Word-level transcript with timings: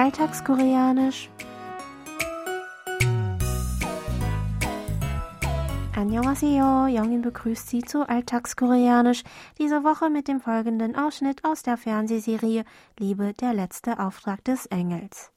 Alltagskoreanisch. 0.00 1.28
Annyeonghaseyo, 5.96 6.86
Jongin 6.88 7.22
begrüßt 7.22 7.68
Sie 7.70 7.80
zu 7.80 8.06
Alltagskoreanisch, 8.06 9.22
diese 9.58 9.82
Woche 9.82 10.10
mit 10.10 10.28
dem 10.28 10.40
folgenden 10.40 10.94
Ausschnitt 10.94 11.42
aus 11.44 11.62
der 11.62 11.78
Fernsehserie 11.78 12.64
Liebe, 12.98 13.32
der 13.32 13.54
letzte 13.54 13.98
Auftrag 13.98 14.44
des 14.44 14.66
Engels. 14.66 15.30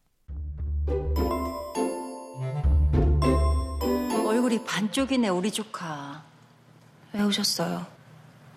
얼굴이 4.28 4.64
반쪽이네 4.66 5.30
우리 5.30 5.52
조카. 5.52 6.24
왜 7.14 7.22
오셨어요? 7.24 7.86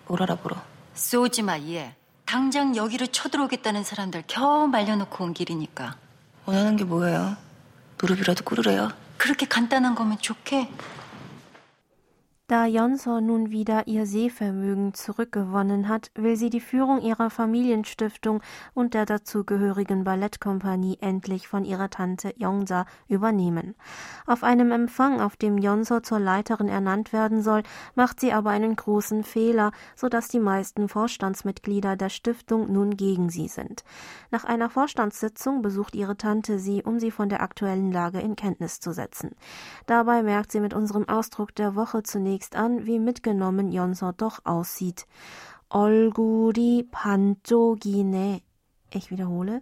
뭘 0.07 0.21
알아보러? 0.23 0.55
쏘지 0.93 1.41
마 1.41 1.57
얘. 1.59 1.95
당장 2.27 2.75
여기로 2.75 3.07
쳐들어오겠다는 3.07 3.83
사람들 3.83 4.23
겨우 4.27 4.67
말려놓고 4.67 5.23
온 5.23 5.33
길이니까. 5.33 5.95
원하는 6.45 6.75
게 6.75 6.83
뭐예요? 6.83 7.37
무릎이라도 7.99 8.43
꿇으래요? 8.43 8.89
그렇게 9.17 9.45
간단한 9.45 9.95
거면 9.95 10.17
좋게. 10.19 10.69
Da 12.45 12.67
Jonso 12.67 13.21
nun 13.21 13.51
wieder 13.51 13.87
ihr 13.87 14.05
Sehvermögen 14.05 14.93
zurückgewonnen 14.93 15.87
hat, 15.87 16.11
will 16.15 16.35
sie 16.35 16.49
die 16.49 16.59
Führung 16.59 17.01
ihrer 17.01 17.29
Familienstiftung 17.29 18.41
und 18.73 18.93
der 18.93 19.05
dazugehörigen 19.05 20.03
Ballettkompanie 20.03 20.97
endlich 20.99 21.47
von 21.47 21.63
ihrer 21.63 21.89
Tante 21.89 22.33
Yongsa 22.37 22.85
übernehmen. 23.07 23.75
Auf 24.27 24.43
einem 24.43 24.71
Empfang, 24.71 25.21
auf 25.21 25.35
dem 25.35 25.57
Jonso 25.57 25.99
zur 25.99 26.19
Leiterin 26.19 26.67
ernannt 26.67 27.13
werden 27.13 27.41
soll, 27.41 27.63
macht 27.95 28.19
sie 28.19 28.33
aber 28.33 28.49
einen 28.49 28.75
großen 28.75 29.23
Fehler, 29.23 29.71
so 29.95 30.09
dass 30.09 30.27
die 30.27 30.39
meisten 30.39 30.89
Vorstandsmitglieder 30.89 31.95
der 31.95 32.09
Stiftung 32.09 32.71
nun 32.71 32.97
gegen 32.97 33.29
sie 33.29 33.47
sind. 33.47 33.83
Nach 34.31 34.43
einer 34.43 34.69
Vorstandssitzung 34.69 35.61
besucht 35.61 35.95
ihre 35.95 36.17
Tante 36.17 36.59
sie, 36.59 36.83
um 36.83 36.99
sie 36.99 37.11
von 37.11 37.29
der 37.29 37.41
aktuellen 37.41 37.91
Lage 37.91 38.19
in 38.19 38.35
Kenntnis 38.35 38.79
zu 38.79 38.91
setzen. 38.91 39.31
Dabei 39.85 40.23
merkt 40.23 40.51
sie 40.51 40.59
mit 40.59 40.73
unserem 40.73 41.07
Ausdruck 41.07 41.55
der 41.55 41.75
Woche 41.75 42.03
zunächst 42.03 42.23
zunächst 42.23 42.55
an, 42.55 42.85
wie 42.85 42.99
mitgenommen 42.99 43.71
Jonso 43.71 44.11
doch 44.11 44.39
aussieht. 44.45 45.05
얼굴이 45.69 46.89
반쪽이네. 46.91 48.43
Ich 48.93 49.09
wiederhole. 49.09 49.61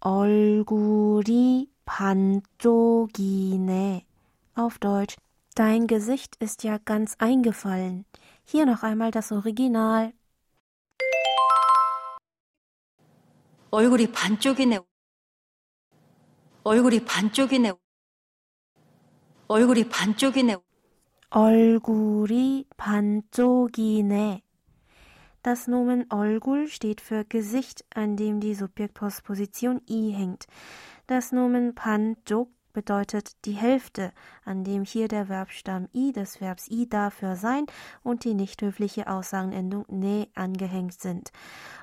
얼굴이 0.00 1.70
반쪽이네. 1.88 3.26
Auf 4.54 4.78
Deutsch. 4.78 5.16
Dein 5.54 5.86
Gesicht 5.86 6.36
ist 6.36 6.64
ja 6.64 6.78
ganz 6.84 7.14
eingefallen. 7.18 8.04
Hier 8.44 8.66
noch 8.66 8.82
einmal 8.82 9.10
das 9.10 9.30
Original. 9.32 10.12
얼굴이 13.70 14.10
반쪽이네. 14.12 14.80
얼굴이 16.64 17.04
반쪽이네. 17.04 17.72
얼굴이 19.48 19.88
반쪽이네. 19.88 20.56
얼굴이 21.30 22.66
반쪽이네. 22.76 24.42
Das 25.41 25.67
Nomen 25.67 26.05
olgul 26.11 26.67
steht 26.67 26.99
für 26.99 27.23
Gesicht, 27.23 27.85
an 27.95 28.17
dem 28.17 28.41
die 28.41 28.55
Subjektpostposition 28.55 29.81
i 29.89 30.11
hängt. 30.11 30.47
Das 31.07 31.31
Nomen 31.31 31.75
panjuk 31.75 32.49
bedeutet 32.73 33.45
die 33.45 33.53
Hälfte, 33.53 34.11
an 34.43 34.65
dem 34.65 34.83
hier 34.83 35.07
der 35.07 35.27
Verbstamm 35.27 35.87
i 35.93 36.11
des 36.11 36.41
Verbs 36.41 36.69
I 36.69 36.89
dafür 36.89 37.35
sein 37.35 37.65
und 38.03 38.25
die 38.25 38.33
nicht 38.33 38.61
höfliche 38.61 39.07
Aussagenendung 39.07 39.85
ne 39.87 40.27
angehängt 40.35 40.99
sind. 40.99 41.31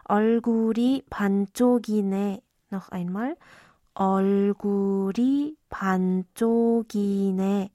Olguri 0.09 1.05
panjogine. 1.09 2.43
Noch 2.71 2.91
einmal. 2.91 3.37
Olguri 3.95 5.57
panjogine 5.71 7.71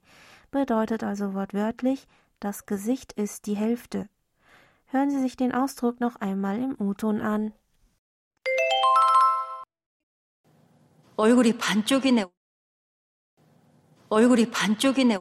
bedeutet 0.50 1.02
also 1.02 1.34
wortwörtlich 1.34 2.06
das 2.38 2.66
Gesicht 2.66 3.12
ist 3.12 3.46
die 3.46 3.56
Hälfte. 3.56 4.08
Hören 4.91 5.09
Sie 5.11 5.19
sich 5.19 5.35
den 5.35 5.53
Ausdruck 5.53 5.99
noch 5.99 6.15
einmal 6.17 6.59
im 6.59 6.75
U-Ton 6.79 7.21
an. 7.21 7.53
얼굴이 11.17 11.57
반쪽이네. 11.57 12.25
얼굴이 14.09 14.51
반쪽이네. 14.51 15.17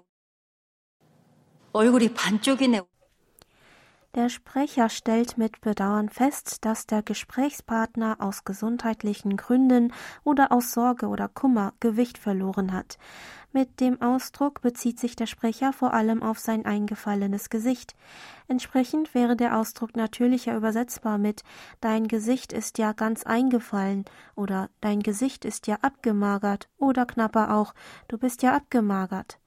얼굴이 1.72 2.14
반쪽이네. 2.14 2.82
Der 4.13 4.27
Sprecher 4.27 4.89
stellt 4.89 5.38
mit 5.38 5.61
Bedauern 5.61 6.09
fest, 6.09 6.66
dass 6.66 6.85
der 6.85 7.01
Gesprächspartner 7.01 8.17
aus 8.19 8.44
gesundheitlichen 8.44 9.38
Gründen 9.38 9.94
oder 10.25 10.51
aus 10.51 10.73
Sorge 10.73 11.07
oder 11.07 11.29
Kummer 11.29 11.72
Gewicht 11.79 12.17
verloren 12.17 12.73
hat. 12.73 12.97
Mit 13.53 13.79
dem 13.79 14.01
Ausdruck 14.01 14.59
bezieht 14.59 14.99
sich 14.99 15.16
der 15.16 15.27
Sprecher 15.27 15.72
vor 15.72 15.94
allem 15.94 16.23
auf 16.23 16.39
sein 16.39 16.66
eingefallenes 16.66 17.49
Gesicht. 17.49 17.95
Entsprechend 18.49 19.13
wäre 19.13 19.38
der 19.38 19.57
Ausdruck 19.57 19.95
natürlicher 19.95 20.57
übersetzbar 20.57 21.17
mit 21.17 21.43
Dein 21.79 22.09
Gesicht 22.09 22.51
ist 22.51 22.79
ja 22.79 22.91
ganz 22.91 23.23
eingefallen 23.23 24.03
oder 24.35 24.69
Dein 24.81 24.99
Gesicht 24.99 25.45
ist 25.45 25.67
ja 25.67 25.78
abgemagert 25.81 26.67
oder 26.78 27.05
knapper 27.05 27.55
auch 27.55 27.73
Du 28.09 28.17
bist 28.17 28.43
ja 28.43 28.53
abgemagert. 28.57 29.41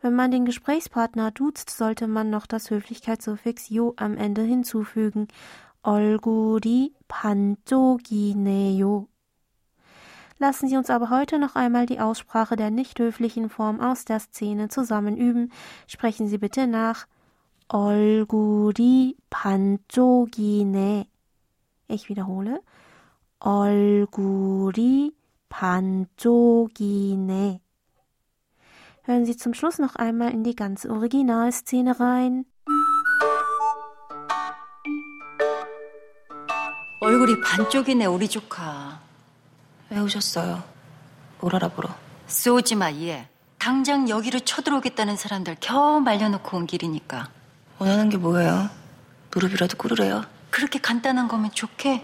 Wenn 0.00 0.14
man 0.14 0.30
den 0.30 0.44
Gesprächspartner 0.44 1.30
duzt, 1.30 1.70
sollte 1.70 2.06
man 2.08 2.30
noch 2.30 2.46
das 2.46 2.70
Höflichkeitssuffix 2.70 3.68
jo 3.68 3.94
am 3.96 4.16
Ende 4.16 4.42
hinzufügen. 4.42 5.28
얼굴이 5.82 6.94
반쪽이네요. 7.08 9.06
Lassen 10.38 10.68
Sie 10.68 10.76
uns 10.76 10.90
aber 10.90 11.10
heute 11.10 11.38
noch 11.38 11.54
einmal 11.54 11.86
die 11.86 12.00
Aussprache 12.00 12.56
der 12.56 12.70
nicht 12.70 12.98
höflichen 12.98 13.48
Form 13.48 13.80
aus 13.80 14.04
der 14.04 14.18
Szene 14.18 14.68
zusammen 14.68 15.16
üben. 15.16 15.52
Sprechen 15.86 16.26
Sie 16.28 16.38
bitte 16.38 16.66
nach. 16.66 17.06
얼굴이 17.68 19.16
반쪽이네. 19.30 21.06
Ich 21.88 22.08
wiederhole. 22.08 22.60
얼굴이 23.38 25.12
반쪽이네. 25.48 26.42
Hören 29.07 29.25
Sie 29.25 29.37
zum 29.37 29.53
Schluss 29.53 29.79
noch 29.79 29.95
einmal 29.95 30.31
in 30.33 30.43
die 30.43 30.53
ganze 30.53 30.89
Originalszene 30.89 31.97
rein. 31.97 32.43
얼굴이 36.99 37.39
반쪽이네 37.41 38.05
우리 38.05 38.27
조카. 38.27 38.99
왜 39.89 39.99
오셨어요? 39.99 40.61
뭘 41.39 41.55
알아보러? 41.55 41.87
쏘지 42.27 42.75
마 42.75 42.91
얘. 42.91 43.29
당장 43.59 44.09
여기로 44.09 44.41
쳐들어오겠다는 44.41 45.15
사람들 45.15 45.55
겨우 45.61 46.01
말려놓고 46.01 46.57
온 46.57 46.67
길이니까. 46.67 47.29
원하는 47.79 48.09
게 48.09 48.17
뭐예요? 48.17 48.69
무릎이라도 49.33 49.77
꿇으래요? 49.77 50.25
그렇게 50.49 50.79
간단한 50.79 51.29
거면 51.29 51.51
좋게. 51.51 52.03